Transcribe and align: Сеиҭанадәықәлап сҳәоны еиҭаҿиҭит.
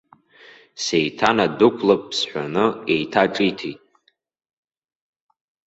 Сеиҭанадәықәлап 0.83 2.03
сҳәоны 2.17 2.65
еиҭаҿиҭит. 2.93 3.79